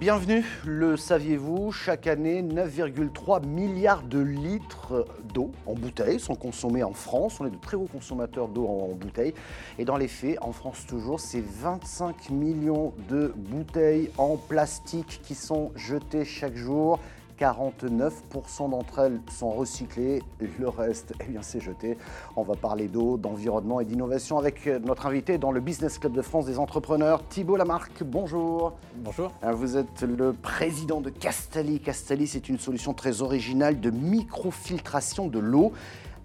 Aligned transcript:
bienvenue. 0.00 0.46
Le 0.64 0.96
saviez-vous, 0.96 1.72
chaque 1.72 2.06
année, 2.06 2.42
9,3 2.42 3.46
milliards 3.46 4.02
de 4.02 4.18
litres 4.18 5.06
d'eau 5.34 5.52
en 5.66 5.74
bouteille 5.74 6.18
sont 6.18 6.34
consommés 6.34 6.82
en 6.82 6.94
France. 6.94 7.38
On 7.38 7.46
est 7.46 7.50
de 7.50 7.60
très 7.60 7.76
gros 7.76 7.86
consommateurs 7.86 8.48
d'eau 8.48 8.66
en, 8.66 8.94
bouteille. 8.94 9.34
Et 9.78 9.84
dans 9.84 9.98
les 9.98 10.08
faits, 10.08 10.38
en 10.40 10.52
France 10.52 10.86
toujours, 10.88 11.20
c'est 11.20 11.44
25 11.44 12.30
millions 12.30 12.94
de 13.10 13.34
bouteilles 13.36 14.10
en 14.16 14.38
plastique 14.38 15.20
qui 15.22 15.34
sont 15.34 15.70
jetées 15.76 16.24
chaque 16.24 16.56
jour. 16.56 16.98
49% 17.40 18.70
d'entre 18.70 18.98
elles 18.98 19.20
sont 19.30 19.50
recyclées, 19.50 20.22
le 20.58 20.68
reste, 20.68 21.14
eh 21.20 21.30
bien, 21.30 21.40
c'est 21.40 21.60
jeté. 21.60 21.96
On 22.36 22.42
va 22.42 22.54
parler 22.54 22.86
d'eau, 22.86 23.16
d'environnement 23.16 23.80
et 23.80 23.86
d'innovation 23.86 24.36
avec 24.36 24.66
notre 24.66 25.06
invité 25.06 25.38
dans 25.38 25.50
le 25.50 25.60
Business 25.60 25.98
Club 25.98 26.12
de 26.12 26.22
France 26.22 26.44
des 26.44 26.58
entrepreneurs, 26.58 27.26
Thibault 27.28 27.56
Lamarque. 27.56 28.02
Bonjour. 28.04 28.74
Bonjour. 28.96 29.32
Euh, 29.42 29.52
vous 29.52 29.78
êtes 29.78 30.02
le 30.02 30.34
président 30.34 31.00
de 31.00 31.08
Castali. 31.08 31.80
Castali, 31.80 32.26
c'est 32.26 32.50
une 32.50 32.58
solution 32.58 32.92
très 32.92 33.22
originale 33.22 33.80
de 33.80 33.90
microfiltration 33.90 35.28
de 35.28 35.38
l'eau 35.38 35.72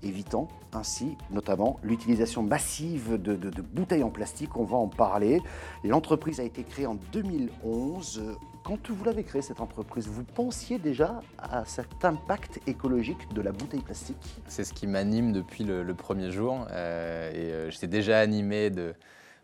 évitant 0.06 0.48
ainsi 0.74 1.18
notamment 1.32 1.80
l'utilisation 1.84 2.44
massive 2.44 3.22
de, 3.22 3.36
bouteilles 3.62 4.04
en 4.04 4.10
plastique. 4.10 4.56
On 4.58 4.64
va 4.64 4.78
en 4.78 4.88
parler. 4.88 5.42
L'entreprise 5.84 6.40
a 6.40 6.44
été 6.44 6.64
créée 6.64 6.86
en 6.86 6.98
2011. 7.12 8.38
Quand 8.64 8.90
vous 8.90 9.04
l'avez 9.04 9.24
créée, 9.24 9.42
cette 9.42 9.62
entreprise, 9.62 10.08
vous 10.08 10.24
pensiez 10.24 10.80
déjà 10.80 11.22
à 11.38 11.66
cet 11.66 12.04
impact 12.04 12.60
écologique 12.68 13.32
de 13.34 13.42
la 13.42 13.52
bouteille 13.52 13.82
plastique? 13.82 14.42
C'est 14.48 14.64
ce 14.64 14.74
qui 14.74 14.88
m'anime 14.88 15.34
depuis 15.34 15.64
le, 15.64 15.94
premier 15.94 16.32
jour. 16.32 16.66
Euh, 16.72 17.32
et 17.32 17.52
euh, 17.52 17.70
j'étais 17.70 17.88
déjà 17.88 18.20
animé 18.20 18.70
de, 18.70 18.96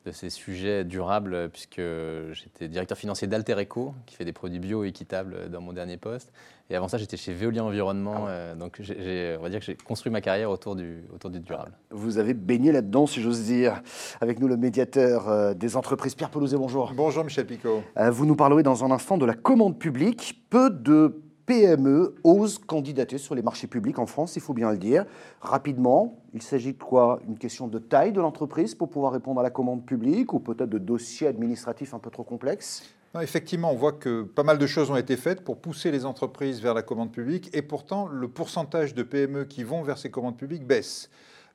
de 0.06 0.12
ces 0.12 0.30
sujets 0.30 0.84
durables, 0.84 1.50
puisque 1.50 1.82
j'étais 2.34 2.68
directeur 2.68 2.98
financier 2.98 3.28
d'Alter 3.28 3.56
Eco, 3.62 3.94
qui 4.06 4.16
fait 4.16 4.26
des 4.26 4.34
produits 4.34 4.60
bio 4.60 4.84
équitables 4.84 5.50
dans 5.50 5.62
mon 5.62 5.74
dernier 5.74 5.98
poste. 5.98 6.32
Et 6.72 6.76
avant 6.76 6.88
ça, 6.88 6.98
j'étais 6.98 7.18
chez 7.18 7.34
Veolia 7.34 7.64
Environnement. 7.64 8.26
Ah 8.28 8.30
euh, 8.30 8.56
donc, 8.56 8.80
on 8.80 9.44
va 9.44 9.50
dire 9.50 9.60
que 9.60 9.66
j'ai 9.66 9.76
construit 9.76 10.12
ma 10.12 10.22
carrière 10.22 10.50
autour 10.50 10.78
du, 10.78 11.04
autour 11.14 11.30
du 11.30 11.42
durable. 11.42 11.74
Vous 11.90 12.18
avez 12.18 12.34
baigné 12.34 12.72
là-dedans, 12.72 13.08
si 13.08 13.22
j'ose 13.22 13.44
dire. 13.44 13.82
Avec 14.22 14.40
nous, 14.40 14.48
le 14.48 14.56
médiateur 14.56 15.28
euh, 15.28 15.54
des 15.54 15.76
entreprises, 15.76 16.16
Pierre 16.16 16.30
Pelouzet, 16.30 16.56
bonjour. 16.58 16.94
Bonjour, 16.96 17.26
Michel 17.26 17.46
Picot. 17.46 17.84
Euh, 17.98 18.10
vous 18.10 18.26
nous 18.26 18.38
parlerez 18.38 18.64
dans 18.64 18.86
un 18.86 18.92
instant 18.92 19.18
de 19.18 19.26
la 19.26 19.34
commande 19.34 19.78
publique. 19.80 20.42
Peu 20.50 20.70
de 20.70 21.22
PME 21.52 22.16
osent 22.24 22.60
candidater 22.60 23.18
sur 23.18 23.36
les 23.36 23.42
marchés 23.42 23.68
publics 23.68 24.00
en 24.00 24.06
France, 24.06 24.38
il 24.38 24.42
faut 24.42 24.54
bien 24.54 24.72
le 24.72 24.78
dire. 24.78 25.04
Rapidement, 25.42 26.24
il 26.34 26.42
s'agit 26.42 26.72
de 26.72 26.82
quoi? 26.82 27.20
Une 27.28 27.38
question 27.38 27.68
de 27.68 27.78
taille 27.78 28.14
de 28.14 28.22
l'entreprise 28.22 28.74
pour 28.74 28.90
pouvoir 28.90 29.12
répondre 29.12 29.42
à 29.42 29.44
la 29.44 29.50
commande 29.50 29.86
publique 29.86 30.32
ou 30.32 30.40
peut-être 30.40 30.70
de 30.70 30.78
dossiers 30.78 31.28
administratifs 31.28 31.94
un 31.94 32.00
peu 32.00 32.10
trop 32.10 32.24
complexes? 32.24 32.84
Effectivement, 33.22 33.70
on 33.70 33.76
voit 33.76 33.92
que 33.92 34.22
pas 34.22 34.44
mal 34.44 34.60
de 34.60 34.66
choses 34.66 34.90
ont 34.92 34.96
été 34.96 35.18
faites 35.18 35.42
pour 35.44 35.58
pousser 35.58 35.92
les 35.92 36.06
entreprises 36.06 36.62
vers 36.62 36.74
la 36.74 36.84
commande 36.84 37.12
publique 37.12 37.50
et 37.54 37.62
pourtant 37.62 38.08
le 38.08 38.30
pourcentage 38.30 38.96
de 38.96 39.04
PME 39.04 39.44
qui 39.44 39.66
vont 39.66 39.82
vers 39.82 39.98
ces 39.98 40.10
commandes 40.10 40.38
publiques 40.38 40.66
baisse. 40.66 41.10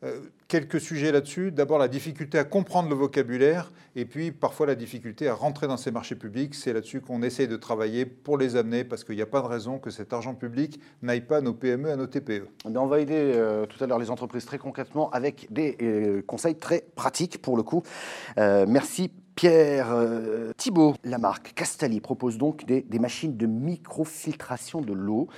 Euh, 0.04 0.20
quelques 0.48 0.80
sujets 0.80 1.10
là-dessus. 1.10 1.50
D'abord, 1.50 1.78
la 1.78 1.88
difficulté 1.88 2.38
à 2.38 2.44
comprendre 2.44 2.88
le 2.88 2.94
vocabulaire 2.94 3.72
et 3.94 4.04
puis 4.04 4.30
parfois 4.30 4.66
la 4.66 4.74
difficulté 4.74 5.28
à 5.28 5.34
rentrer 5.34 5.66
dans 5.66 5.76
ces 5.76 5.90
marchés 5.90 6.14
publics. 6.14 6.54
C'est 6.54 6.72
là-dessus 6.72 7.00
qu'on 7.00 7.22
essaie 7.22 7.46
de 7.46 7.56
travailler 7.56 8.04
pour 8.06 8.38
les 8.38 8.56
amener 8.56 8.84
parce 8.84 9.04
qu'il 9.04 9.16
n'y 9.16 9.22
a 9.22 9.26
pas 9.26 9.40
de 9.40 9.46
raison 9.46 9.78
que 9.78 9.90
cet 9.90 10.12
argent 10.12 10.34
public 10.34 10.80
n'aille 11.02 11.22
pas 11.22 11.38
à 11.38 11.40
nos 11.40 11.54
PME, 11.54 11.90
à 11.90 11.96
nos 11.96 12.06
TPE. 12.06 12.48
Eh 12.68 12.76
on 12.76 12.86
va 12.86 13.00
aider 13.00 13.32
euh, 13.34 13.66
tout 13.66 13.82
à 13.82 13.86
l'heure 13.86 13.98
les 13.98 14.10
entreprises 14.10 14.44
très 14.44 14.58
concrètement 14.58 15.10
avec 15.10 15.46
des 15.50 15.76
euh, 15.82 16.22
conseils 16.26 16.56
très 16.56 16.84
pratiques 16.94 17.40
pour 17.40 17.56
le 17.56 17.62
coup. 17.62 17.82
merci 18.36 19.10
Pierre 19.34 19.94
Thibault, 20.56 20.94
la 21.04 21.18
marque 21.18 21.52
Castali 21.54 22.00
propose 22.00 22.38
donc 22.38 22.64
des 22.64 22.98
machines 22.98 23.36
de 23.36 23.46
microfiltration 23.46 24.80
de 24.80 24.94
l'eau. 24.94 25.28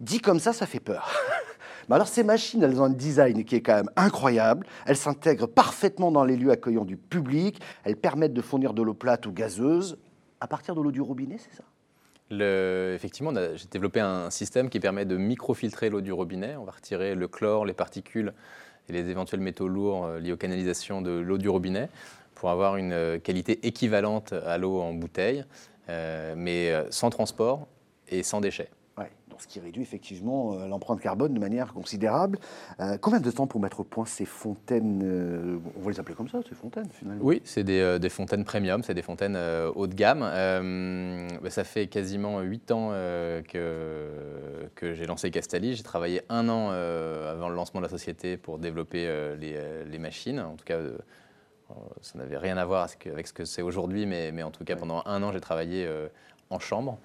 Dit 0.00 0.20
comme 0.20 0.40
ça, 0.40 0.52
ça 0.52 0.66
fait 0.66 0.80
peur. 0.80 1.12
Mais 1.88 1.96
alors 1.96 2.08
ces 2.08 2.24
machines, 2.24 2.62
elles 2.62 2.80
ont 2.80 2.84
un 2.84 2.90
design 2.90 3.44
qui 3.44 3.56
est 3.56 3.62
quand 3.62 3.76
même 3.76 3.90
incroyable. 3.96 4.66
Elles 4.86 4.96
s'intègrent 4.96 5.48
parfaitement 5.48 6.10
dans 6.10 6.24
les 6.24 6.36
lieux 6.36 6.50
accueillants 6.50 6.84
du 6.84 6.96
public. 6.96 7.60
Elles 7.84 7.96
permettent 7.96 8.34
de 8.34 8.42
fournir 8.42 8.74
de 8.74 8.82
l'eau 8.82 8.94
plate 8.94 9.26
ou 9.26 9.32
gazeuse 9.32 9.98
à 10.42 10.48
partir 10.48 10.74
de 10.74 10.80
l'eau 10.80 10.90
du 10.90 11.00
robinet, 11.00 11.36
c'est 11.38 11.56
ça? 11.56 11.62
Effectivement, 12.94 13.32
j'ai 13.54 13.66
développé 13.70 14.00
un 14.00 14.30
système 14.30 14.70
qui 14.70 14.80
permet 14.80 15.04
de 15.04 15.16
microfiltrer 15.16 15.90
l'eau 15.90 16.00
du 16.00 16.12
robinet. 16.12 16.56
On 16.56 16.64
va 16.64 16.72
retirer 16.72 17.14
le 17.14 17.28
chlore, 17.28 17.64
les 17.64 17.74
particules 17.74 18.32
et 18.88 18.92
les 18.92 19.08
éventuels 19.10 19.40
métaux 19.40 19.68
lourds 19.68 20.06
euh, 20.06 20.18
liés 20.18 20.32
aux 20.32 20.36
canalisations 20.36 21.02
de 21.02 21.10
l'eau 21.10 21.38
du 21.38 21.48
robinet 21.48 21.88
pour 22.34 22.50
avoir 22.50 22.76
une 22.76 22.92
euh, 22.92 23.18
qualité 23.18 23.64
équivalente 23.66 24.32
à 24.32 24.58
l'eau 24.58 24.80
en 24.80 24.94
bouteille, 24.94 25.44
euh, 25.88 26.34
mais 26.36 26.72
sans 26.90 27.10
transport 27.10 27.68
et 28.08 28.22
sans 28.22 28.40
déchets 28.40 28.70
ce 29.42 29.46
qui 29.46 29.60
réduit 29.60 29.82
effectivement 29.82 30.54
euh, 30.54 30.66
l'empreinte 30.66 31.00
carbone 31.00 31.34
de 31.34 31.40
manière 31.40 31.74
considérable. 31.74 32.38
Euh, 32.80 32.96
combien 33.00 33.20
de 33.20 33.30
temps 33.30 33.46
pour 33.46 33.60
mettre 33.60 33.80
au 33.80 33.84
point 33.84 34.06
ces 34.06 34.24
fontaines 34.24 35.02
euh, 35.04 35.58
On 35.76 35.82
va 35.82 35.90
les 35.90 36.00
appeler 36.00 36.14
comme 36.14 36.28
ça, 36.28 36.40
ces 36.48 36.54
fontaines 36.54 36.88
finalement? 36.88 37.22
Oui, 37.22 37.42
c'est 37.44 37.64
des, 37.64 38.08
fontaines 38.08 38.44
premium, 38.44 38.82
c'est 38.82 38.94
des 38.94 39.02
fontaines 39.02 39.36
haut 39.74 39.86
de 39.86 39.94
gamme. 39.94 40.20
Bah, 41.42 41.50
ça 41.50 41.64
fait 41.64 41.88
quasiment 41.88 42.40
8 42.40 42.70
ans 42.70 42.90
que, 43.48 44.08
que 44.74 44.94
j'ai 44.94 45.06
lancé 45.06 45.30
Castali. 45.30 45.74
J'ai 45.74 45.82
travaillé 45.82 46.22
un 46.28 46.48
an 46.48 46.70
avant 46.70 47.48
le 47.48 47.54
lancement 47.54 47.80
de 47.80 47.86
la 47.86 47.90
société 47.90 48.36
pour 48.36 48.58
développer 48.58 49.34
les, 49.38 49.98
machines. 49.98 50.40
En 50.40 50.56
tout 50.56 50.64
cas, 50.64 50.78
ça 52.00 52.18
n'avait 52.18 52.38
rien 52.38 52.56
à 52.56 52.64
voir 52.64 52.88
avec 53.06 53.26
ce 53.26 53.32
que 53.32 53.44
c'est 53.44 53.62
aujourd'hui, 53.62 54.06
mais, 54.06 54.30
mais, 54.32 54.42
en 54.42 54.50
tout 54.50 54.64
cas, 54.64 54.76
pendant 54.76 55.02
un 55.06 55.22
an, 55.22 55.32
j'ai 55.32 55.40
travaillé 55.40 55.88
en 56.52 56.58
chambre. 56.58 56.98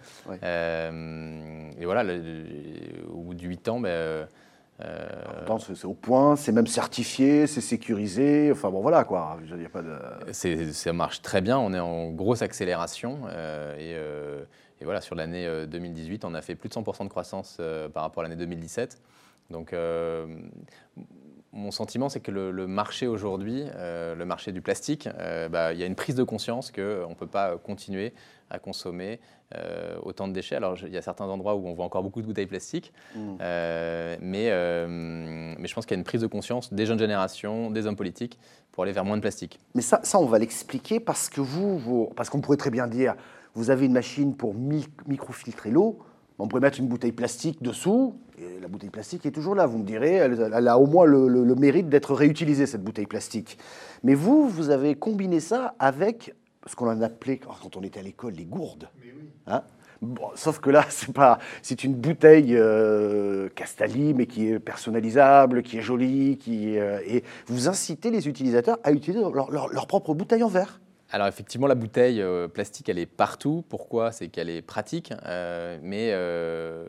Euh, 0.44 1.72
et 1.80 1.86
voilà, 1.86 2.04
au 3.10 3.22
bout 3.22 3.34
de 3.34 3.42
8 3.42 3.70
ans, 3.70 3.80
ben, 3.80 3.90
euh, 3.90 4.26
euh, 4.82 5.58
c'est 5.60 5.86
au 5.86 5.94
point, 5.94 6.36
c'est 6.36 6.52
même 6.52 6.68
certifié, 6.68 7.48
c'est 7.48 7.62
sécurisé. 7.62 8.52
Enfin 8.52 8.70
bon, 8.70 8.82
voilà 8.82 9.04
quoi. 9.04 9.38
Il 9.44 9.66
a 9.66 9.70
pas 9.70 9.82
de... 9.82 10.72
Ça 10.72 10.94
marche 10.94 11.22
très 11.22 11.42
bien. 11.42 11.58
On 11.58 11.74
est 11.74 11.80
en 11.80 12.12
grosse 12.12 12.42
accélération 12.42 13.22
et, 13.80 13.96
et, 14.80 14.84
voilà, 14.84 15.02
sur 15.02 15.16
l'année 15.16 15.66
2018, 15.68 16.26
on 16.26 16.34
a 16.34 16.42
fait 16.42 16.56
plus 16.56 16.70
de 16.70 16.76
100% 16.76 17.04
de 17.06 17.10
croissance 17.10 17.60
par 17.94 18.04
rapport 18.04 18.24
à 18.24 18.28
l'année 18.28 18.40
2017. 18.40 19.02
Donc 19.50 19.74
mon 21.58 21.72
sentiment, 21.72 22.10
c'est 22.10 22.20
que 22.20 22.32
le, 22.32 22.68
marché 22.68 23.08
aujourd'hui, 23.08 23.64
euh, 23.76 24.16
le 24.16 24.26
marché 24.26 24.52
du 24.52 24.62
plastique, 24.62 25.10
euh, 25.18 25.50
bah, 25.50 25.74
il 25.74 25.80
y 25.80 25.84
a 25.84 25.86
une 25.86 25.96
prise 25.96 26.16
de 26.16 26.24
conscience 26.24 26.72
qu'on 26.72 27.10
ne 27.10 27.16
peut 27.16 27.28
pas 27.28 27.58
continuer 27.58 28.14
à 28.50 28.60
consommer 28.60 29.20
euh, 29.56 29.98
autant 30.04 30.28
de 30.28 30.34
déchets. 30.34 30.56
Alors, 30.56 30.78
il 30.84 30.94
y 30.94 30.98
a 30.98 31.02
certains 31.02 31.26
endroits 31.26 31.56
où 31.56 31.68
on 31.68 31.74
voit 31.74 31.86
encore 31.86 32.04
beaucoup 32.04 32.22
de 32.22 32.28
bouteilles 32.28 32.48
plastiques, 32.48 32.94
mmh. 33.16 33.20
mais, 34.22 34.52
mais 34.52 35.68
je 35.68 35.74
pense 35.74 35.86
qu'il 35.86 35.96
y 35.96 35.98
a 35.98 36.00
une 36.00 36.06
prise 36.06 36.22
de 36.22 36.28
conscience 36.28 36.74
des 36.74 36.86
jeunes 36.86 37.00
générations, 37.00 37.72
des 37.72 37.86
hommes 37.88 37.96
politiques, 37.96 38.38
pour 38.72 38.84
aller 38.84 38.92
vers 38.92 39.06
moins 39.06 39.18
de 39.18 39.22
plastique. 39.22 39.60
Mais 39.74 39.82
ça, 39.82 40.00
ça 40.04 40.20
on 40.20 40.26
va 40.26 40.38
l'expliquer 40.40 41.00
parce 41.00 41.30
que 41.30 41.42
vous, 41.42 41.78
vous 41.78 42.12
parce 42.16 42.30
qu'on 42.30 42.42
pourrait 42.42 42.58
très 42.58 42.70
bien 42.70 42.88
dire, 42.88 43.16
vous 43.56 43.72
avez 43.72 43.88
une 43.88 43.94
machine 43.94 44.36
pour 44.36 44.54
microfiltrer 44.54 45.72
l'eau, 45.72 46.00
on 46.40 46.48
pourrait 46.48 46.62
mettre 46.62 46.80
une 46.80 46.88
bouteille 46.88 47.12
plastique 47.12 47.64
dessous, 47.64 48.16
et 48.38 48.60
la 48.62 48.68
bouteille 48.68 48.92
plastique 48.92 49.26
est 49.26 49.32
toujours 49.32 49.56
là. 49.56 49.66
Vous 49.66 49.80
me 49.80 49.84
direz, 49.84 50.14
elle, 50.14 50.68
a 50.68 50.78
au 50.78 50.86
moins 50.86 51.06
le, 51.06 51.56
mérite 51.56 51.90
d'être 51.90 52.14
réutilisée, 52.14 52.68
cette 52.68 52.84
bouteille 52.84 53.08
plastique. 53.08 53.58
Mais 54.04 54.14
vous, 54.14 54.48
vous 54.48 54.70
avez 54.70 54.94
combiné 54.94 55.40
ça 55.40 55.74
avec 55.80 56.36
ce 56.68 56.76
qu'on 56.76 56.90
en 56.90 57.02
appelait, 57.02 57.38
quand 57.38 57.76
on 57.76 57.82
était 57.82 58.00
à 58.00 58.04
l'école, 58.04 58.34
les 58.34 58.46
gourdes. 58.46 58.90
Hein? 59.48 59.64
Sauf 60.36 60.60
que 60.60 60.70
là, 60.70 60.86
c'est 60.90 61.14
pas, 61.14 61.40
c'est 61.62 61.84
une 61.84 61.96
bouteille 61.96 62.56
euh, 62.56 63.50
Castali, 63.56 64.14
mais 64.14 64.26
qui 64.28 64.50
est 64.50 64.60
personnalisable, 64.60 65.64
qui 65.64 65.78
est 65.78 65.82
jolie, 65.82 66.38
qui 66.38 66.78
euh, 66.78 67.00
et 67.06 67.24
vous 67.48 67.68
incitez 67.68 68.12
les 68.12 68.28
utilisateurs 68.28 68.78
à 68.84 68.92
utiliser 68.92 69.22
leur, 69.22 69.52
leur 69.52 69.88
propre 69.88 70.14
bouteille 70.14 70.44
en 70.44 70.50
verre 70.50 70.80
alors 71.10 71.28
effectivement, 71.28 71.68
la 71.68 71.76
bouteille 71.76 72.22
euh, 72.22 72.48
plastique, 72.48 72.90
elle 72.90 73.00
est 73.00 73.06
partout. 73.06 73.64
Pourquoi? 73.70 74.12
C'est 74.12 74.28
qu'elle 74.28 74.50
est 74.50 74.62
pratique. 74.62 75.14
Euh, 75.26 75.80
mais 75.82 76.10
euh, 76.12 76.86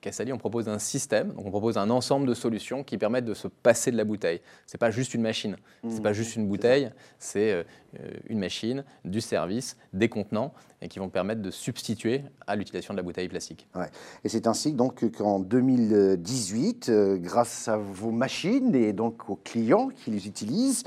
Cassali, 0.00 0.32
on 0.32 0.38
propose 0.38 0.68
un 0.68 0.78
système, 0.78 1.32
donc 1.32 1.44
on 1.46 1.50
propose 1.50 1.76
un 1.76 1.90
ensemble 1.90 2.28
de 2.28 2.34
solutions 2.34 2.84
qui 2.84 2.98
permettent 2.98 3.24
de 3.24 3.34
se 3.34 3.48
passer 3.48 3.90
de 3.90 3.96
la 3.96 4.04
bouteille. 4.04 4.40
C'est 4.66 4.78
pas 4.78 4.92
juste 4.92 5.12
une 5.14 5.22
machine, 5.22 5.56
Ce 5.82 5.96
c'est 5.96 6.02
pas 6.02 6.10
mmh. 6.10 6.14
juste 6.14 6.36
une 6.36 6.46
bouteille, 6.46 6.90
c'est 7.18 7.66
une 8.28 8.38
machine, 8.38 8.84
du 9.04 9.20
service, 9.20 9.76
des 9.92 10.08
contenants, 10.08 10.52
et 10.80 10.88
qui 10.88 10.98
vont 10.98 11.08
permettre 11.08 11.42
de 11.42 11.50
substituer 11.50 12.22
à 12.46 12.54
l'utilisation 12.54 12.94
de 12.94 12.98
la 12.98 13.02
bouteille 13.02 13.28
plastique. 13.28 13.66
Ouais. 13.74 13.90
Et 14.24 14.28
c'est 14.28 14.46
ainsi 14.46 14.72
donc 14.72 15.10
qu'en 15.16 15.40
2018, 15.40 16.90
grâce 17.16 17.66
à 17.66 17.76
vos 17.76 18.10
machines 18.10 18.74
et 18.74 18.92
donc 18.92 19.28
aux 19.28 19.36
clients 19.36 19.88
qui 19.88 20.10
les 20.10 20.26
utilisent, 20.26 20.84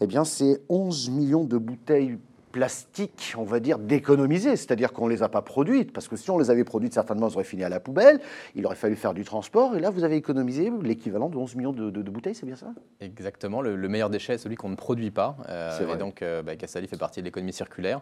eh 0.00 0.06
bien, 0.06 0.24
c'est 0.24 0.62
11 0.68 1.10
millions 1.10 1.44
de 1.44 1.58
bouteilles 1.58 2.18
plastiques, 2.50 3.34
on 3.38 3.44
va 3.44 3.60
dire, 3.60 3.78
d'économiser, 3.78 4.56
c'est-à-dire 4.56 4.92
qu'on 4.92 5.06
ne 5.06 5.12
les 5.12 5.22
a 5.22 5.28
pas 5.28 5.42
produites, 5.42 5.92
parce 5.92 6.08
que 6.08 6.16
si 6.16 6.30
on 6.30 6.38
les 6.38 6.50
avait 6.50 6.64
produites, 6.64 6.92
certainement, 6.92 7.28
elles 7.28 7.34
auraient 7.34 7.44
fini 7.44 7.64
à 7.64 7.68
la 7.68 7.80
poubelle, 7.80 8.20
il 8.56 8.66
aurait 8.66 8.76
fallu 8.76 8.96
faire 8.96 9.14
du 9.14 9.24
transport, 9.24 9.76
et 9.76 9.80
là, 9.80 9.90
vous 9.90 10.04
avez 10.04 10.16
économisé 10.16 10.72
l'équivalent 10.82 11.28
de 11.28 11.36
11 11.36 11.54
millions 11.56 11.72
de, 11.72 12.02
bouteilles, 12.10 12.34
c'est 12.34 12.46
bien 12.46 12.56
ça? 12.56 12.68
Exactement, 13.00 13.62
le, 13.62 13.88
meilleur 13.88 14.10
déchet 14.10 14.34
est 14.34 14.38
celui 14.38 14.56
qu'on 14.56 14.68
ne 14.68 14.76
produit 14.76 15.10
pas, 15.10 15.36
euh, 15.48 15.94
et 15.94 15.96
donc 15.96 16.22
euh, 16.22 16.42
bah, 16.42 16.56
Castali 16.56 16.86
fait 16.86 16.96
partie 16.96 17.20
de 17.20 17.24
l'économie 17.24 17.52
circulaire, 17.52 18.00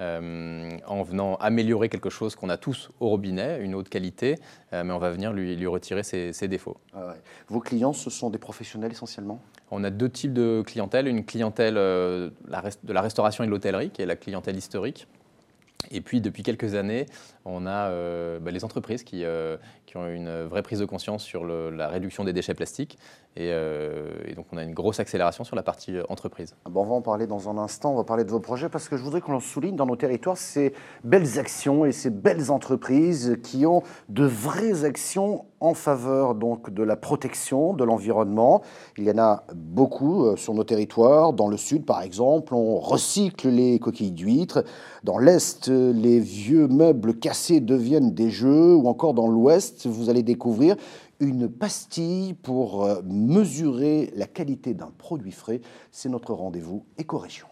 euh, 0.00 0.70
en 0.86 1.02
venant 1.02 1.34
améliorer 1.36 1.88
quelque 1.88 2.10
chose 2.10 2.36
qu'on 2.36 2.50
a 2.50 2.56
tous 2.56 2.90
au 3.00 3.08
robinet, 3.08 3.58
une 3.60 3.74
eau 3.74 3.82
de 3.82 3.88
qualité, 3.88 4.36
mais 4.72 4.92
on 4.92 4.98
va 4.98 5.10
venir 5.10 5.32
lui, 5.32 5.56
lui 5.56 5.66
retirer 5.66 6.02
ses, 6.02 6.48
défauts. 6.48 6.76
Ah 6.94 7.14
Vos 7.48 7.60
clients, 7.60 7.92
ce 7.92 8.10
sont 8.10 8.30
des 8.30 8.38
professionnels 8.38 8.92
essentiellement? 8.92 9.40
On 9.70 9.84
a 9.84 9.90
deux 9.90 10.08
types 10.08 10.32
de 10.32 10.62
clientèle, 10.64 11.08
une 11.08 11.24
clientèle 11.24 11.74
de 11.74 12.32
la 12.92 13.00
restauration 13.02 13.44
et 13.44 13.46
de 13.46 13.50
l'hôtellerie, 13.50 13.87
qui 13.90 14.02
est 14.02 14.06
la 14.06 14.16
clientèle 14.16 14.56
historique. 14.56 15.06
Et 15.90 16.00
puis 16.00 16.20
depuis 16.20 16.42
quelques 16.42 16.74
années, 16.74 17.06
on 17.44 17.66
a 17.66 17.88
euh, 17.88 18.38
bah, 18.40 18.50
les 18.50 18.64
entreprises 18.64 19.04
qui, 19.04 19.24
euh, 19.24 19.56
qui, 19.86 19.96
ont 19.96 20.06
une 20.06 20.42
vraie 20.42 20.62
prise 20.62 20.80
de 20.80 20.84
conscience 20.84 21.22
sur 21.22 21.44
la 21.44 21.88
réduction 21.88 22.24
des 22.24 22.32
déchets 22.32 22.54
plastiques. 22.54 22.98
Euh, 23.38 24.10
et, 24.26 24.34
donc 24.34 24.46
on 24.52 24.56
a 24.58 24.64
une 24.64 24.74
grosse 24.74 25.00
accélération 25.00 25.44
sur 25.44 25.56
la 25.56 25.62
partie 25.62 25.94
entreprise. 26.08 26.56
Ah 26.64 26.70
bon, 26.70 26.82
on 26.82 26.86
va 26.86 26.94
en 26.96 27.00
parler 27.00 27.26
dans 27.26 27.48
un 27.48 27.56
instant, 27.56 27.92
on 27.92 27.96
va 27.96 28.04
parler 28.04 28.24
de 28.24 28.30
vos 28.30 28.40
projets, 28.40 28.68
parce 28.68 28.88
que 28.88 28.96
je 28.96 29.02
voudrais 29.02 29.20
qu'on 29.20 29.38
souligne 29.40 29.76
dans 29.76 29.86
nos 29.86 29.96
territoires 29.96 30.36
ces 30.36 30.74
belles 31.04 31.38
actions 31.38 31.84
et 31.84 31.92
ces 31.92 32.10
belles 32.10 32.50
entreprises 32.50 33.38
qui 33.42 33.64
ont 33.64 33.82
de 34.08 34.24
vraies 34.24 34.84
actions 34.84 35.46
en 35.60 35.74
faveur 35.74 36.34
donc 36.34 36.70
de 36.70 36.82
la 36.82 36.96
protection 36.96 37.74
de 37.74 37.84
l'environnement. 37.84 38.62
Il 38.96 39.04
y 39.04 39.10
en 39.10 39.18
a 39.18 39.44
beaucoup 39.54 40.36
sur 40.36 40.54
nos 40.54 40.64
territoires. 40.64 41.32
Dans 41.32 41.48
le 41.48 41.56
sud, 41.56 41.84
par 41.84 42.02
exemple, 42.02 42.54
on 42.54 42.78
recycle 42.78 43.48
les 43.48 43.78
coquilles 43.78 44.12
d'huîtres. 44.12 44.64
Dans 45.04 45.18
l'est, 45.18 45.68
les 45.68 46.20
vieux 46.20 46.68
meubles 46.68 47.18
cassés 47.18 47.60
deviennent 47.60 48.12
des 48.12 48.30
jeux, 48.30 48.74
ou 48.74 48.88
encore 48.88 49.14
dans 49.14 49.28
l'Ouest, 49.28 49.86
vous 49.86 50.10
allez 50.10 50.22
découvrir 50.22 50.76
une 51.20 51.48
pastille 51.48 52.34
pour 52.34 52.84
euh, 52.84 53.00
mesurer 53.04 54.12
la 54.14 54.26
qualité 54.26 54.74
d'un 54.74 54.92
produit 54.98 55.32
frais. 55.32 55.60
C'est 55.90 56.08
notre 56.08 56.32
rendez-vous 56.32 56.84
éco-région. 56.96 57.46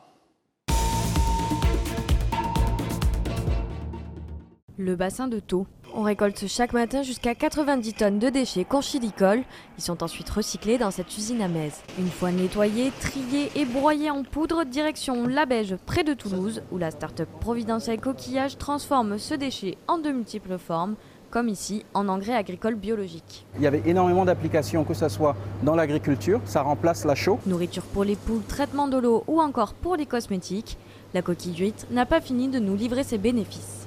Le 4.79 4.95
bassin 4.95 5.27
de 5.27 5.41
Thau. 5.41 5.67
On 5.99 6.03
récolte 6.03 6.47
chaque 6.47 6.75
matin 6.75 7.03
jusqu'à 7.03 7.35
90 7.35 7.95
tonnes 7.95 8.19
de 8.19 8.29
déchets 8.29 8.67
conchilicoles. 8.67 9.43
Ils 9.79 9.83
sont 9.83 10.03
ensuite 10.03 10.29
recyclés 10.29 10.77
dans 10.77 10.91
cette 10.91 11.17
usine 11.17 11.41
à 11.41 11.49
Metz. 11.49 11.83
Une 11.99 12.11
fois 12.11 12.33
nettoyés, 12.33 12.93
triés 13.01 13.51
et 13.57 13.65
broyés 13.65 14.11
en 14.11 14.23
poudre, 14.23 14.65
direction 14.67 15.27
La 15.27 15.47
Beige, 15.47 15.77
près 15.87 16.05
de 16.05 16.13
Toulouse, 16.13 16.61
où 16.71 16.77
la 16.77 16.91
start-up 16.91 17.31
Providential 17.41 17.99
Coquillage 17.99 18.59
transforme 18.59 19.17
ce 19.17 19.33
déchet 19.33 19.79
en 19.89 19.97
de 19.97 20.11
multiples 20.11 20.59
formes 20.59 20.97
comme 21.31 21.49
ici 21.49 21.87
en 21.95 22.09
engrais 22.09 22.35
agricole 22.35 22.75
biologique. 22.75 23.47
Il 23.57 23.63
y 23.63 23.67
avait 23.67 23.83
énormément 23.87 24.27
d'applications, 24.27 24.85
que 24.85 24.93
ce 24.93 25.09
soit 25.09 25.35
dans 25.63 25.75
l'agriculture, 25.75 26.43
ça 26.45 26.61
remplace 26.61 27.07
la 27.07 27.15
chaux. 27.15 27.39
Nourriture 27.47 27.83
pour 27.85 28.05
les 28.05 28.17
poules, 28.17 28.45
traitement 28.47 28.87
de 28.87 28.99
l'eau 28.99 29.25
ou 29.29 29.41
encore 29.41 29.73
pour 29.73 29.97
les 29.97 30.05
cosmétiques, 30.05 30.77
la 31.15 31.23
coquille 31.23 31.53
d'huître 31.53 31.87
n'a 31.91 32.05
pas 32.05 32.21
fini 32.21 32.49
de 32.49 32.59
nous 32.59 32.77
livrer 32.77 33.03
ses 33.03 33.17
bénéfices. 33.17 33.86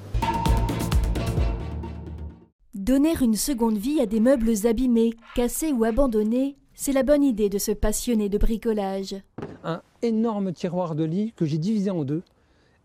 Donner 2.90 3.14
une 3.20 3.36
seconde 3.36 3.78
vie 3.78 4.00
à 4.00 4.06
des 4.06 4.18
meubles 4.18 4.66
abîmés, 4.66 5.14
cassés 5.36 5.70
ou 5.70 5.84
abandonnés, 5.84 6.56
c'est 6.74 6.90
la 6.90 7.04
bonne 7.04 7.22
idée 7.22 7.48
de 7.48 7.56
se 7.56 7.70
passionner 7.70 8.28
de 8.28 8.36
bricolage. 8.36 9.14
Un 9.62 9.80
énorme 10.02 10.52
tiroir 10.52 10.96
de 10.96 11.04
lit 11.04 11.32
que 11.36 11.44
j'ai 11.44 11.58
divisé 11.58 11.90
en 11.90 12.02
deux 12.02 12.24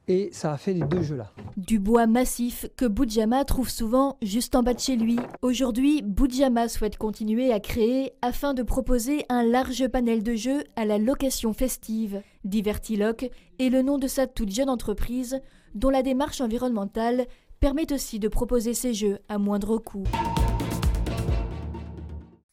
et 0.07 0.29
ça 0.31 0.53
a 0.53 0.57
fait 0.57 0.73
les 0.73 0.83
deux 0.83 1.01
jeux 1.01 1.15
là. 1.15 1.31
Du 1.57 1.79
bois 1.79 2.05
massif 2.05 2.67
que 2.77 2.85
Boudjama 2.85 3.43
trouve 3.45 3.71
souvent 3.71 4.17
juste 4.21 4.53
en 4.53 4.61
bas 4.61 4.75
de 4.75 4.79
chez 4.79 4.95
lui. 4.95 5.17
Aujourd'hui, 5.41 6.03
Boudjama 6.03 6.67
souhaite 6.67 6.97
continuer 6.97 7.51
à 7.51 7.59
créer 7.59 8.13
afin 8.21 8.53
de 8.53 8.61
proposer 8.61 9.25
un 9.29 9.41
large 9.41 9.87
panel 9.87 10.21
de 10.21 10.35
jeux 10.35 10.63
à 10.75 10.85
la 10.85 10.99
location 10.99 11.53
festive. 11.53 12.21
Divertiloc 12.43 13.31
est 13.57 13.69
le 13.69 13.81
nom 13.81 13.97
de 13.97 14.07
sa 14.07 14.27
toute 14.27 14.51
jeune 14.51 14.69
entreprise 14.69 15.41
dont 15.73 15.89
la 15.89 16.03
démarche 16.03 16.41
environnementale 16.41 17.25
permet 17.59 17.91
aussi 17.93 18.19
de 18.19 18.27
proposer 18.27 18.73
ces 18.73 18.93
jeux 18.93 19.19
à 19.29 19.37
moindre 19.37 19.77
coût. 19.77 20.03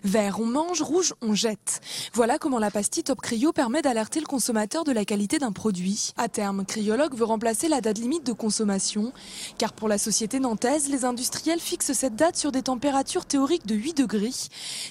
Vert, 0.04 0.40
on 0.40 0.46
mange, 0.46 0.82
rouge, 0.82 1.14
on 1.22 1.32
jette. 1.32 1.80
Voilà 2.12 2.38
comment 2.38 2.58
la 2.58 2.72
pastille 2.72 3.04
Top 3.04 3.20
Cryo 3.20 3.52
permet 3.52 3.82
d'alerter 3.82 4.18
le 4.18 4.26
consommateur 4.26 4.82
de 4.82 4.90
la 4.90 5.04
qualité 5.04 5.38
d'un 5.38 5.52
produit. 5.52 6.12
À 6.16 6.28
terme, 6.28 6.64
Cryologue 6.64 7.14
veut 7.14 7.24
remplacer 7.24 7.68
la 7.68 7.80
date 7.80 7.98
limite 7.98 8.26
de 8.26 8.32
consommation, 8.32 9.12
car 9.58 9.72
pour 9.72 9.88
la 9.88 9.98
société 9.98 10.40
nantaise, 10.40 10.88
les 10.88 11.04
industriels 11.04 11.60
fixent 11.60 11.92
cette 11.92 12.16
date 12.16 12.36
sur 12.36 12.50
des 12.50 12.62
températures 12.62 13.26
théoriques 13.26 13.66
de 13.66 13.76
8 13.76 13.98
degrés. 13.98 14.32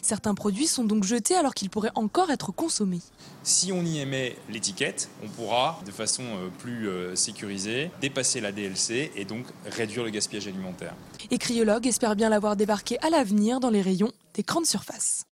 Certains 0.01 0.33
produits 0.33 0.67
sont 0.67 0.85
donc 0.85 1.03
jetés 1.03 1.35
alors 1.35 1.55
qu'ils 1.55 1.69
pourraient 1.69 1.91
encore 1.95 2.31
être 2.31 2.53
consommés. 2.53 3.01
Si 3.43 3.71
on 3.73 3.83
y 3.83 3.99
émet 3.99 4.37
l'étiquette, 4.49 5.09
on 5.23 5.27
pourra, 5.27 5.79
de 5.85 5.91
façon 5.91 6.23
euh, 6.23 6.49
plus 6.59 6.87
euh, 6.87 7.15
sécurisée, 7.15 7.91
dépasser 7.99 8.39
la 8.39 8.51
DLC 8.51 9.11
et 9.15 9.25
donc 9.25 9.45
réduire 9.65 10.03
le 10.03 10.09
gaspillage 10.09 10.47
alimentaire. 10.47 10.93
Et 11.33 11.37
Cryologue 11.37 11.87
espère 11.87 12.17
bien 12.17 12.27
l'avoir 12.27 12.57
débarqué 12.57 12.97
à 12.99 13.09
l'avenir 13.09 13.61
dans 13.61 13.69
les 13.69 13.81
rayons 13.81 14.11
des 14.33 14.43
grandes 14.43 14.65
surfaces. 14.65 15.23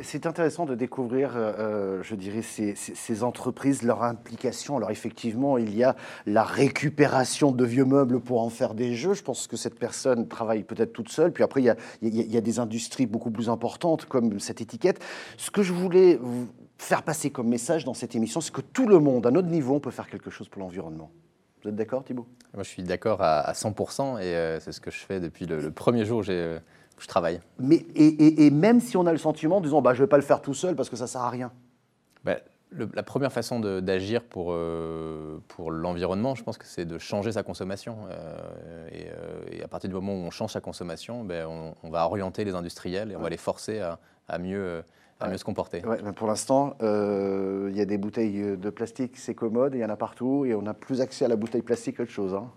C'est 0.00 0.24
intéressant 0.24 0.64
de 0.64 0.76
découvrir, 0.76 1.34
euh, 1.34 1.52
euh, 1.58 2.02
je 2.04 2.14
dirais, 2.14 2.42
ces, 2.42 3.22
entreprises, 3.24 3.82
leur 3.82 4.04
implication. 4.04 4.76
Alors 4.76 4.92
effectivement, 4.92 5.58
il 5.58 5.74
y 5.74 5.82
a 5.82 5.96
la 6.26 6.44
récupération 6.44 7.50
de 7.50 7.64
vieux 7.64 7.84
meubles 7.84 8.20
pour 8.20 8.42
en 8.42 8.48
faire 8.48 8.74
des 8.74 8.94
jeux. 8.94 9.14
Je 9.14 9.24
pense 9.24 9.48
que 9.48 9.56
cette 9.56 9.76
personne 9.76 10.28
travaille 10.28 10.62
peut-être 10.62 10.92
toute 10.92 11.08
seule. 11.08 11.32
Puis 11.32 11.42
après, 11.42 11.62
il 11.62 12.14
y, 12.14 12.36
a, 12.36 12.40
des 12.40 12.58
industries 12.60 13.06
beaucoup 13.06 13.32
plus 13.32 13.48
importantes 13.48 14.04
comme 14.04 14.38
cette 14.38 14.60
étiquette. 14.60 15.02
Ce 15.36 15.50
que 15.50 15.64
je 15.64 15.72
voulais 15.72 16.20
faire 16.78 17.02
passer 17.02 17.30
comme 17.30 17.48
message 17.48 17.84
dans 17.84 17.94
cette 17.94 18.14
émission, 18.14 18.40
c'est 18.40 18.54
que 18.54 18.60
tout 18.60 18.86
le 18.86 19.00
monde, 19.00 19.26
à 19.26 19.32
notre 19.32 19.48
niveau, 19.48 19.74
on 19.74 19.80
peut 19.80 19.90
faire 19.90 20.06
quelque 20.06 20.30
chose 20.30 20.48
pour 20.48 20.60
l'environnement. 20.60 21.10
Vous 21.64 21.70
êtes 21.70 21.76
d'accord, 21.76 22.04
Thibault 22.04 22.26
Moi, 22.52 22.62
je 22.62 22.68
suis 22.68 22.82
d'accord 22.82 23.22
à, 23.22 23.52
100% 23.52 24.20
et 24.20 24.24
euh, 24.24 24.60
c'est 24.60 24.70
ce 24.70 24.82
que 24.82 24.90
je 24.90 24.98
fais 24.98 25.18
depuis 25.18 25.46
le, 25.46 25.70
premier 25.70 26.04
jour 26.04 26.18
où 26.20 26.30
euh, 26.30 26.58
je 26.98 27.06
travaille. 27.06 27.40
Mais, 27.58 27.86
et, 27.94 28.50
même 28.50 28.80
si 28.80 28.98
on 28.98 29.06
a 29.06 29.12
le 29.12 29.18
sentiment, 29.18 29.62
disons, 29.62 29.80
bah, 29.80 29.94
je 29.94 30.00
ne 30.00 30.04
vais 30.04 30.08
pas 30.10 30.18
le 30.18 30.22
faire 30.22 30.42
tout 30.42 30.52
seul 30.52 30.76
parce 30.76 30.90
que 30.90 30.96
ça 30.96 31.04
ne 31.04 31.08
sert 31.08 31.22
à 31.22 31.30
rien? 31.30 31.52
Bah, 32.22 32.36
la 32.72 33.02
première 33.02 33.32
façon 33.32 33.60
d'agir 33.60 34.24
pour, 34.24 34.48
euh, 34.50 35.38
pour 35.48 35.70
l'environnement, 35.70 36.34
je 36.34 36.42
pense 36.42 36.58
que 36.58 36.66
c'est 36.66 36.84
de 36.84 36.98
changer 36.98 37.32
sa 37.32 37.42
consommation. 37.42 37.98
et, 38.90 39.62
à 39.62 39.68
partir 39.68 39.88
du 39.88 39.94
moment 39.94 40.12
où 40.12 40.26
on 40.26 40.30
change 40.30 40.52
sa 40.52 40.60
consommation, 40.60 41.24
ben, 41.24 41.46
on, 41.82 41.90
va 41.90 42.06
orienter 42.06 42.44
les 42.44 42.54
industriels 42.54 43.12
et 43.12 43.16
on 43.16 43.20
va 43.20 43.30
les 43.30 43.36
forcer 43.36 43.78
à, 43.80 43.98
à 44.28 44.38
mieux 44.38 44.82
à 45.20 45.28
mieux 45.28 45.38
se 45.38 45.44
comporter. 45.44 45.82
pour 46.16 46.26
l'instant, 46.26 46.76
euh, 46.82 47.68
il 47.70 47.76
y 47.76 47.80
a 47.80 47.84
des 47.84 47.98
bouteilles 47.98 48.56
de 48.56 48.70
plastique, 48.70 49.16
c'est 49.16 49.34
commode, 49.34 49.74
il 49.74 49.80
y 49.80 49.84
en 49.84 49.90
a 49.90 49.96
partout, 49.96 50.44
et 50.44 50.54
on 50.54 50.62
n'a 50.62 50.74
plus 50.74 51.00
accès 51.00 51.24
à 51.24 51.28
la 51.28 51.36
bouteille 51.36 51.62
plastique 51.62 51.96
qu'autre 51.96 52.10
chose. 52.10 52.34
Hein. 52.34 52.50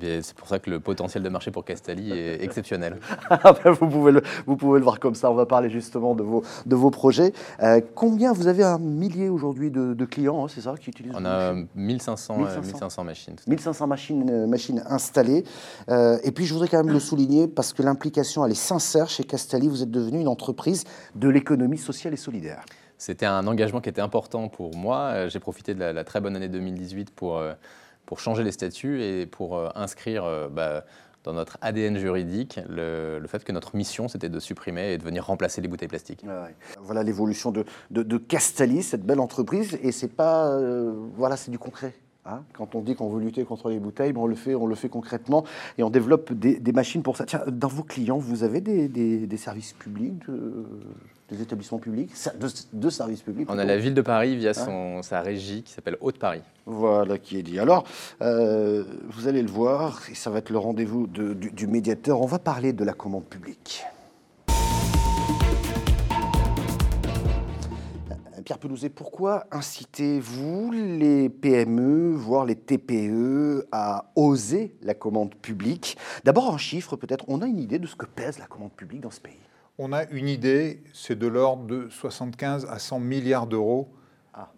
C'est 0.00 0.34
pour 0.34 0.48
ça 0.48 0.58
que 0.58 0.68
le 0.68 0.80
potentiel 0.80 1.22
de 1.22 1.28
marché 1.28 1.50
pour 1.50 1.64
Castali 1.64 2.10
est 2.12 2.42
exceptionnel. 2.42 2.98
Ah 3.30 3.52
ben, 3.52 3.70
vous, 3.70 3.88
pouvez 3.88 4.12
le, 4.12 4.22
vous 4.46 4.56
pouvez 4.56 4.78
le 4.78 4.84
voir 4.84 4.98
comme 4.98 5.14
ça. 5.14 5.30
On 5.30 5.34
va 5.34 5.46
parler 5.46 5.70
justement 5.70 6.14
de 6.14 6.22
vos, 6.22 6.42
de 6.64 6.76
vos 6.76 6.90
projets. 6.90 7.32
Euh, 7.62 7.80
combien 7.94 8.32
Vous 8.32 8.48
avez 8.48 8.64
un 8.64 8.78
millier 8.78 9.28
aujourd'hui 9.28 9.70
de, 9.70 10.04
clients, 10.04 10.44
hein, 10.44 10.48
c'est 10.48 10.60
ça, 10.60 10.74
qui 10.80 10.90
utilisent 10.90 11.14
On 11.16 11.24
a 11.24 11.54
1500, 11.74 12.36
1500. 12.36 13.04
machines. 13.04 13.36
1500 13.46 13.86
machines, 13.86 14.30
euh, 14.30 14.46
machines 14.46 14.82
installées. 14.88 15.44
Euh, 15.88 16.18
et 16.24 16.32
puis 16.32 16.46
je 16.46 16.52
voudrais 16.52 16.68
quand 16.68 16.82
même 16.82 16.92
le 16.92 17.00
souligner 17.00 17.46
parce 17.46 17.72
que 17.72 17.82
l'implication, 17.82 18.44
elle 18.44 18.52
est 18.52 18.54
sincère 18.54 19.08
chez 19.08 19.24
Castali. 19.24 19.68
Vous 19.68 19.82
êtes 19.82 19.90
devenu 19.90 20.20
une 20.20 20.28
entreprise 20.28 20.84
de 21.14 21.28
l'économie 21.28 21.78
sociale 21.78 22.12
et 22.12 22.18
solidaire. 22.18 22.64
C'était 22.98 23.26
un 23.26 23.46
engagement 23.46 23.80
qui 23.80 23.88
était 23.88 24.00
important 24.00 24.48
pour 24.48 24.74
moi. 24.74 25.28
J'ai 25.28 25.38
profité 25.38 25.74
de 25.74 25.80
la, 25.80 25.92
la, 25.92 26.04
très 26.04 26.20
bonne 26.20 26.34
année 26.34 26.48
2018 26.48 27.10
pour 27.10 27.42
pour 28.06 28.20
changer 28.20 28.44
les 28.44 28.52
statuts 28.52 29.02
et 29.02 29.26
pour 29.26 29.56
euh, 29.56 29.68
inscrire 29.74 30.24
euh, 30.24 30.48
bah, 30.48 30.84
dans 31.24 31.32
notre 31.32 31.58
ADN 31.60 31.98
juridique 31.98 32.60
le, 32.68 33.20
fait 33.26 33.44
que 33.44 33.52
notre 33.52 33.76
mission, 33.76 34.08
c'était 34.08 34.28
de 34.28 34.38
supprimer 34.38 34.92
et 34.92 34.98
de 34.98 35.02
venir 35.02 35.26
remplacer 35.26 35.60
les 35.60 35.68
bouteilles 35.68 35.88
plastiques. 35.88 36.24
Voilà 36.80 37.02
l'évolution 37.02 37.50
de, 37.50 37.64
de, 37.90 38.16
Castali, 38.16 38.82
cette 38.82 39.04
belle 39.04 39.20
entreprise, 39.20 39.76
et 39.82 39.90
c'est 39.90 40.08
pas, 40.08 40.48
euh, 40.52 40.94
voilà, 41.16 41.36
c'est 41.36 41.50
du 41.50 41.58
concret. 41.58 41.94
Hein. 42.28 42.42
Quand 42.52 42.74
on 42.74 42.80
dit 42.80 42.94
qu'on 42.94 43.08
veut 43.08 43.20
lutter 43.20 43.44
contre 43.44 43.70
les 43.70 43.78
bouteilles, 43.78 44.12
on, 44.16 44.26
le 44.26 44.34
fait, 44.34 44.54
on 44.54 44.66
le 44.66 44.74
fait 44.74 44.88
concrètement 44.88 45.44
et 45.78 45.82
on 45.82 45.90
développe 45.90 46.32
des, 46.32 46.72
machines 46.72 47.02
pour 47.02 47.16
ça. 47.16 47.24
Tiens, 47.24 47.42
dans 47.46 47.68
vos 47.68 47.82
clients, 47.82 48.18
vous 48.18 48.42
avez 48.42 48.60
des, 48.60 48.88
des 48.88 49.36
services 49.36 49.72
publics 49.72 50.24
des 51.28 51.42
établissements 51.42 51.78
publics, 51.78 52.12
de, 52.72 52.90
services 52.90 53.22
publics. 53.22 53.48
On 53.50 53.58
a 53.58 53.64
la 53.64 53.76
ville 53.76 53.94
de 53.94 54.02
Paris 54.02 54.36
via 54.36 54.54
son, 54.54 55.02
sa 55.02 55.20
régie 55.20 55.62
qui 55.62 55.72
s'appelle 55.72 55.96
Haute-Paris. 56.00 56.42
Voilà 56.66 57.18
qui 57.18 57.38
est 57.38 57.42
dit. 57.42 57.58
Alors, 57.58 57.84
euh, 58.22 58.84
vous 59.08 59.26
allez 59.26 59.42
le 59.42 59.50
voir, 59.50 60.02
et 60.10 60.14
ça 60.14 60.30
va 60.30 60.38
être 60.38 60.50
le 60.50 60.58
rendez-vous 60.58 61.06
du, 61.06 61.34
du 61.34 61.66
médiateur. 61.66 62.20
On 62.20 62.26
va 62.26 62.38
parler 62.38 62.72
de 62.72 62.84
la 62.84 62.92
commande 62.92 63.24
publique. 63.24 63.84
Pierre 68.46 68.60
Pelouzet, 68.60 68.90
pourquoi 68.90 69.48
incitez-vous 69.50 70.70
les 70.70 71.28
PME, 71.28 72.12
voire 72.12 72.44
les 72.44 72.54
TPE, 72.54 73.66
à 73.72 74.12
oser 74.14 74.76
la 74.82 74.94
commande 74.94 75.34
publique? 75.34 75.98
D'abord 76.22 76.48
en 76.50 76.56
chiffres, 76.56 76.94
peut-être, 76.94 77.24
on 77.26 77.42
a 77.42 77.46
une 77.46 77.58
idée 77.58 77.80
de 77.80 77.88
ce 77.88 77.96
que 77.96 78.06
pèse 78.06 78.38
la 78.38 78.46
commande 78.46 78.70
publique 78.70 79.00
dans 79.00 79.10
ce 79.10 79.18
pays 79.18 79.40
On 79.78 79.92
a 79.92 80.04
une 80.10 80.28
idée, 80.28 80.84
c'est 80.92 81.18
de 81.18 81.26
l'ordre 81.26 81.64
de 81.64 81.88
75 81.88 82.66
à 82.70 82.78
100 82.78 83.00
milliards 83.00 83.48
d'euros. 83.48 83.88
Ah. 84.32 84.52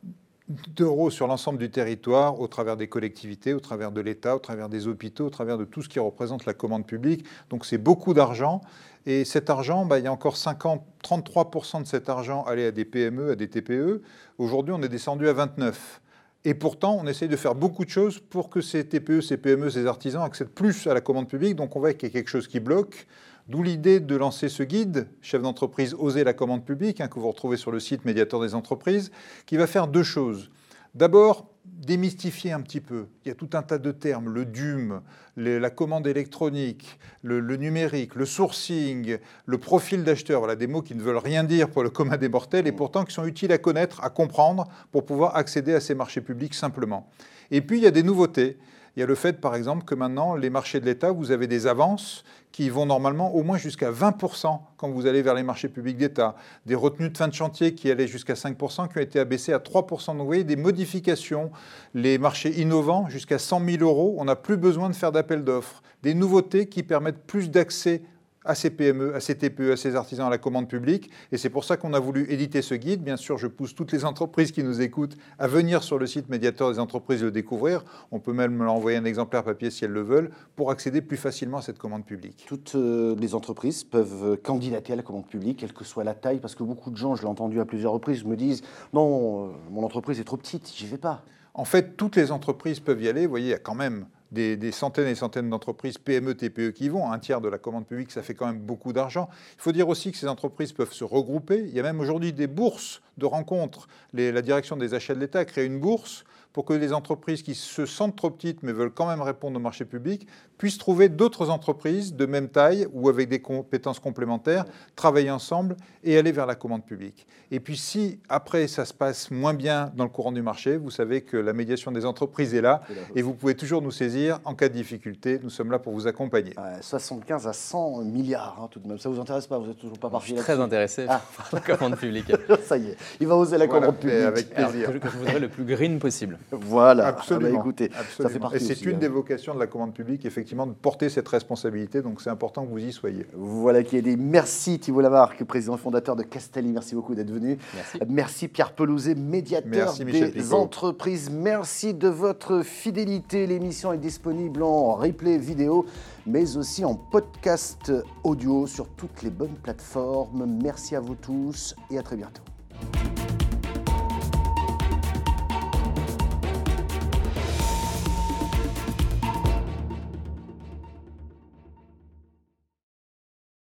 D'euros 0.49 1.11
sur 1.11 1.27
l'ensemble 1.27 1.59
du 1.59 1.71
territoire, 1.71 2.41
au 2.41 2.49
travers 2.49 2.77
des 2.77 2.89
collectivités, 2.89 3.53
au 3.53 3.61
travers 3.61 3.93
de 3.93 4.01
l'État, 4.01 4.37
au 4.37 4.39
travers 4.39 4.69
des 4.69 4.87
hôpitaux, 4.87 5.27
au 5.27 5.31
travers 5.31 5.59
de 5.59 5.65
tout 5.65 5.83
ce 5.83 5.89
qui 5.89 5.99
représente 5.99 6.47
la 6.47 6.55
commande 6.55 6.87
publique. 6.87 7.25
Donc 7.51 7.67
c'est 7.67 7.79
beaucoup 7.79 8.15
d'argent. 8.15 8.63
Et 9.07 9.25
cet 9.25 9.51
argent, 9.51 9.85
bah, 9.85 9.99
il 9.99 10.05
y 10.05 10.09
a 10.09 10.13
encore 10.13 10.37
50, 10.37 10.83
33% 11.03 11.83
de 11.83 11.87
cet 11.87 12.09
argent 12.09 12.45
allait 12.45 12.67
à 12.67 12.71
des 12.71 12.85
PME, 12.85 13.31
à 13.31 13.37
des 13.37 13.49
TPE. 13.49 14.03
Aujourd'hui, 14.39 14.75
on 14.77 14.83
est 14.83 14.89
descendu 14.89 15.29
à 15.29 15.33
29. 15.33 16.01
Et 16.45 16.55
pourtant, 16.55 16.99
on 17.01 17.07
essaye 17.07 17.29
de 17.29 17.37
faire 17.37 17.55
beaucoup 17.55 17.85
de 17.85 17.91
choses 17.91 18.19
pour 18.19 18.49
que 18.49 18.61
ces 18.61 18.87
TPE, 18.87 19.21
ces 19.21 19.37
PME, 19.37 19.71
ces 19.71 19.87
artisans 19.87 20.23
accèdent 20.23 20.49
plus 20.49 20.87
à 20.87 20.95
la 20.95 21.01
commande 21.01 21.29
publique. 21.29 21.57
Donc 21.57 21.77
on 21.77 21.81
voit 21.81 21.93
qu'il 21.93 22.09
y 22.09 22.11
a 22.11 22.13
quelque 22.13 22.31
chose 22.31 22.49
qui 22.49 22.61
bloque. 22.61 23.07
D'où 23.49 23.63
l'idée 23.63 23.99
de 23.99 24.15
lancer 24.15 24.51
ce 24.51 24.63
guide, 24.63 25.09
chef 25.23 25.41
d'entreprise 25.41 25.95
Oser 25.99 26.23
la 26.23 26.35
commande 26.35 26.67
publique, 26.67 27.01
hein, 27.01 27.09
que 27.09 27.19
vous 27.19 27.29
retrouvez 27.29 27.57
sur 27.57 27.71
le 27.71 27.81
site 27.81 28.05
médiateur 28.05 28.43
des 28.43 28.55
entreprises, 28.55 29.11
qui 29.47 29.57
va 29.57 29.67
faire 29.67 29.89
deux 29.89 30.03
choses. 30.03 30.51
D'abord, 30.95 31.49
démystifier 31.65 32.53
un 32.53 32.61
petit 32.61 32.81
peu. 32.81 33.07
Il 33.25 33.29
y 33.29 33.31
a 33.31 33.35
tout 33.35 33.49
un 33.55 33.63
tas 33.63 33.79
de 33.79 33.91
termes, 33.91 34.29
le 34.29 34.45
DUM, 34.45 35.01
la 35.37 35.71
commande 35.71 36.07
électronique, 36.07 36.99
le, 37.23 37.41
numérique, 37.57 38.17
le 38.17 38.27
sourcing, 38.27 39.17
le 39.47 39.59
profil 39.59 40.05
d'acheteur, 40.05 40.41
voilà 40.41 40.57
des 40.57 40.67
mots 40.67 40.83
qui 40.83 40.95
ne 40.95 41.03
veulent 41.03 41.17
rien 41.17 41.45
dire 41.45 41.71
pour 41.71 41.83
le 41.83 41.91
commun 41.91 42.17
des 42.19 42.29
mortels 42.29 42.67
et 42.67 42.73
pourtant 42.73 43.05
qui 43.05 43.15
sont 43.15 43.25
utiles 43.25 43.53
à 43.53 43.59
connaître, 43.59 44.03
à 44.03 44.11
comprendre 44.11 44.69
pour 44.93 45.07
pouvoir 45.07 45.37
accéder 45.37 45.73
à 45.73 45.81
ces 45.81 45.95
marchés 45.95 46.21
publics 46.21 46.55
simplement. 46.55 47.09
Et 47.51 47.63
puis 47.63 47.79
il 47.79 47.85
y 47.85 47.87
a 47.87 47.93
des 47.93 48.03
nouveautés. 48.03 48.59
Il 48.99 49.03
y 49.03 49.05
a 49.05 49.07
le 49.07 49.15
fait, 49.15 49.41
par 49.41 49.55
exemple, 49.55 49.85
que 49.85 49.95
maintenant, 49.95 50.35
les 50.35 50.51
marchés 50.51 50.81
de 50.81 50.85
l'État, 50.85 51.13
vous 51.13 51.31
avez 51.31 51.47
des 51.47 51.69
avances 51.69 52.25
qui 52.51 52.69
vont 52.69 52.85
normalement 52.85 53.33
au 53.33 53.45
moins 53.45 53.57
jusqu'à 53.57 53.93
20% 53.93 54.59
quand 54.77 54.89
vous 54.91 55.07
allez 55.07 55.23
vers 55.23 55.35
les 55.35 55.45
marchés 55.45 55.69
publics 55.69 55.97
d'État. 55.97 56.35
Des 56.67 56.75
retenues 56.75 57.09
de 57.11 57.17
fin 57.17 57.29
de 57.29 57.33
chantier 57.33 57.77
qui 57.77 57.93
allaient 57.93 58.09
jusqu'à 58.09 58.35
5%, 58.35 58.89
qui 58.89 58.99
ont 58.99 59.01
été 59.01 59.21
abaissées 59.21 59.53
à 59.53 59.59
3%. 59.59 60.17
Donc 60.17 60.27
vous 60.27 60.43
des 60.43 60.57
modifications, 60.57 61.53
les 61.95 62.19
marchés 62.19 62.61
innovants 62.61 63.09
jusqu'à 63.09 63.39
100 63.39 63.65
000 63.65 63.85
euros, 63.85 64.17
on 64.19 64.25
n'a 64.25 64.35
plus 64.35 64.57
besoin 64.57 64.91
de 64.91 64.97
faire 64.97 65.13
d'appel 65.13 65.45
d'offres. 65.45 65.81
Des 66.03 66.15
nouveautés 66.15 66.67
qui 66.67 66.83
permettent 66.83 67.25
plus 67.25 67.53
d'accès 67.53 68.03
à 68.49 68.55
ces 68.55 68.71
PME, 68.71 69.15
à 69.15 69.21
ces 69.21 69.37
TPE, 69.37 69.73
à 69.73 69.77
ces 69.77 69.95
artisans 69.95 70.27
à 70.27 70.31
la 70.31 70.39
commande 70.39 70.69
publique. 70.69 71.11
Et 71.31 71.37
c'est 71.37 71.51
pour 71.51 71.65
ça 71.65 71.77
qu'on 71.77 71.93
a 71.93 72.01
voulu 72.01 72.27
éditer 72.31 72.63
ce 72.63 72.75
guide. 72.75 73.03
Bien 73.05 73.17
sûr, 73.17 73.39
je 73.39 73.47
pousse 73.47 73.75
toutes 73.75 73.93
les 73.93 74.05
entreprises 74.05 74.51
qui 74.51 74.65
nous 74.65 74.81
écoutent 74.81 75.17
à 75.39 75.47
venir 75.47 75.83
sur 75.83 75.99
le 75.99 76.07
site 76.07 76.31
médiateur 76.31 76.73
des 76.73 76.79
entreprises 76.79 77.23
le 77.23 77.31
découvrir. 77.31 77.85
On 78.11 78.19
peut 78.21 78.33
même 78.33 78.63
leur 78.63 78.73
envoyer 78.73 78.97
un 78.97 79.05
exemplaire 79.05 79.45
papier 79.45 79.71
si 79.71 79.85
elles 79.85 79.93
le 79.93 80.03
veulent 80.03 80.31
pour 80.57 80.71
accéder 80.71 81.03
plus 81.03 81.19
facilement 81.19 81.59
à 81.59 81.63
cette 81.63 81.79
commande 81.79 82.07
publique. 82.07 82.47
Toutes 82.49 82.75
euh, 82.75 83.15
les 83.19 83.35
entreprises 83.35 83.85
peuvent 83.85 84.39
candidater 84.43 84.95
à 84.95 84.97
la 84.97 85.03
commande 85.03 85.27
publique, 85.27 85.59
quelle 85.59 85.75
que 85.75 85.85
soit 85.85 86.03
la 86.05 86.15
taille, 86.15 86.41
parce 86.41 86.55
que 86.55 86.63
beaucoup 86.63 86.91
de 86.91 86.97
gens, 86.97 87.15
je 87.17 87.23
l'ai 87.23 87.29
entendu 87.29 87.61
à 87.61 87.67
plusieurs 87.67 87.93
reprises, 87.93 88.25
me 88.25 88.37
disent 88.37 88.63
non, 88.95 89.49
euh, 89.49 89.51
mon 89.71 89.85
entreprise 89.85 90.19
est 90.21 90.25
trop 90.25 90.39
petite, 90.39 90.73
j'y 90.75 90.87
vais 90.87 90.97
pas. 90.97 91.23
En 91.53 91.65
fait, 91.65 91.97
toutes 91.97 92.17
les 92.17 92.33
entreprises 92.33 92.81
peuvent 92.81 93.03
y 93.03 93.09
aller. 93.09 93.27
Vous 93.27 93.31
voyez, 93.31 93.49
il 93.49 93.51
y 93.51 93.55
a 93.55 93.59
quand 93.59 93.75
même 93.75 94.07
des, 94.33 94.73
centaines 94.73 95.09
et 95.09 95.15
centaines 95.15 95.49
d'entreprises 95.51 95.99
PME, 95.99 96.35
TPE 96.35 96.73
qui 96.73 96.89
vont. 96.89 97.11
Un 97.11 97.19
tiers 97.19 97.41
de 97.41 97.49
la 97.49 97.59
commande 97.59 97.87
publique, 97.87 98.11
ça 98.11 98.23
fait 98.23 98.35
quand 98.35 98.47
même 98.47 98.61
beaucoup 98.61 98.93
d'argent. 98.93 99.29
Il 99.57 99.63
faut 99.63 99.73
dire 99.73 99.89
aussi 99.89 100.13
que 100.13 100.19
ces 100.19 100.29
entreprises 100.29 100.73
peuvent 100.73 100.93
se 100.93 101.05
regrouper. 101.05 101.61
Il 101.61 101.75
y 101.75 101.81
a 101.81 101.83
même 101.83 102.01
aujourd'hui 102.01 102.33
des 102.33 102.47
bourses 102.47 103.01
de 103.17 103.27
rencontres. 103.27 103.89
la 104.13 104.43
direction 104.43 104.77
des 104.77 104.95
achats 104.95 105.15
de 105.15 105.21
l'État 105.21 105.41
a 105.41 105.45
créé 105.45 105.65
une 105.65 105.81
bourse 105.81 106.25
pour 106.59 106.65
que 106.65 106.73
les 106.73 106.93
entreprises 106.93 107.45
qui 107.45 107.55
se 107.55 107.87
sentent 107.87 108.17
trop 108.17 108.31
petites 108.31 108.65
mais 108.65 108.73
veulent 108.73 108.91
quand 108.91 109.07
même 109.07 109.23
répondre 109.23 109.57
au 109.59 109.63
marché 109.63 109.85
public 109.85 110.27
puissent 110.59 110.77
trouver 110.77 111.09
d'autres 111.09 111.51
entreprises 111.51 112.17
de 112.17 112.27
même 112.27 112.49
taille 112.49 112.89
ou 112.93 113.09
avec 113.09 113.29
des 113.29 113.41
compétences 113.41 114.01
complémentaires, 114.01 114.65
travailler 114.97 115.31
ensemble 115.31 115.77
et 116.03 116.19
aller 116.19 116.33
vers 116.33 116.47
la 116.47 116.57
commande 116.57 116.85
publique. 116.85 117.29
Et 117.53 117.61
puis 117.61 117.77
si 117.77 118.19
après 118.29 118.67
ça 118.67 118.85
se 118.85 118.93
passe 118.93 119.31
moins 119.31 119.55
bien 119.55 119.93
dans 119.95 120.03
le 120.03 120.11
courant 120.11 120.33
du 120.33 120.43
marché, 120.43 120.77
vous 120.77 120.91
savez 120.91 121.23
que 121.23 121.37
la 121.37 121.53
médiation 121.53 121.93
des 121.93 122.05
entreprises 122.05 122.53
est 122.55 122.61
là 122.61 122.83
et 123.15 123.23
vous 123.23 123.35
pouvez 123.35 123.55
toujours 123.55 123.81
nous 123.81 123.93
saisir 123.93 124.41
en 124.45 124.57
cas 124.57 124.69
de 124.69 124.75
difficulté. 124.75 125.39
Nous 125.41 125.51
sommes 125.51 125.71
là 125.71 125.79
pour 125.79 125.93
vous 125.93 126.09
accompagner. 126.09 126.55
75 126.81 127.47
à 127.47 127.53
100 127.53 128.03
milliards 128.03 128.59
hein, 128.61 128.67
tout 128.69 128.81
de 128.81 128.89
même. 128.89 128.99
Ça 128.99 129.09
vous 129.09 129.21
intéresse 129.21 129.47
pas 129.47 129.59
Vous 129.59 129.71
êtes 129.71 129.79
toujours 129.79 130.01
pas 130.01 130.11
parti 130.11 130.35
là 130.35 130.43
Très 130.43 130.59
intéressé 130.59 131.07
ah. 131.09 131.23
par 131.37 131.51
la 131.53 131.61
commande 131.61 131.97
publique. 131.97 132.33
ça 132.65 132.77
y 132.77 132.89
est, 132.89 132.97
il 133.21 133.29
va 133.29 133.37
oser 133.37 133.59
la 133.59 133.69
commande 133.69 133.97
publique. 133.97 134.25
Avec 134.25 134.51
plaisir. 134.51 134.91
je 134.93 135.19
voudrais 135.19 135.39
le 135.39 135.49
plus 135.49 135.65
green 135.65 136.01
possible. 136.01 136.37
Voilà. 136.51 137.07
Ah 137.07 137.13
bah, 137.13 137.19
Absolument. 137.19 137.61
écoutez, 137.61 137.91
Ça 138.19 138.29
fait 138.29 138.41
Et 138.55 138.59
c'est 138.59 138.85
une 138.85 138.97
hein. 138.97 138.99
des 138.99 139.09
vocations 139.09 139.55
de 139.55 139.59
la 139.59 139.67
commande 139.67 139.93
publique, 139.93 140.25
effectivement, 140.25 140.67
de 140.67 140.73
porter 140.73 141.09
cette 141.09 141.29
responsabilité. 141.29 142.03
Donc 142.03 142.21
c'est 142.21 142.31
important 142.31 142.65
que 142.65 142.71
vous 142.71 142.79
y 142.85 142.93
soyez. 142.93 143.27
Voilà 143.35 143.83
qui 143.83 143.97
est 143.97 144.03
dit. 144.03 144.17
Merci 144.17 144.79
Thibault 144.79 145.01
Lamarck, 145.01 145.43
président 145.45 145.77
fondateur 145.77 146.17
de 146.17 146.23
Castelli. 146.23 146.73
Merci 146.73 146.95
beaucoup 146.95 147.15
d'être 147.15 147.31
venu. 147.31 147.59
Merci. 147.75 147.99
Merci 148.09 148.49
Pierre 148.49 148.73
Pelouzet, 148.73 149.15
médiateur 149.15 149.95
des 149.95 150.55
entreprises. 150.55 151.31
Merci 151.31 151.95
de 151.95 152.09
votre 152.09 152.63
fidélité. 152.63 153.47
L'émission 153.47 153.93
est 153.93 153.99
disponible 153.99 154.63
en 154.63 154.95
replay 154.95 155.39
vidéo, 155.39 155.87
mais 156.27 156.57
aussi 156.57 156.85
en 156.85 156.95
podcast 156.95 157.93
audio 158.25 158.67
sur 158.67 158.89
toutes 158.89 159.23
les 159.23 159.31
bonnes 159.31 159.57
plateformes. 159.63 160.47
Merci 160.63 160.97
à 160.97 161.01
vous 161.01 161.15
tous 161.15 161.75
et 161.91 161.99
à 161.99 162.03
très 162.03 162.17
bientôt. 162.17 162.48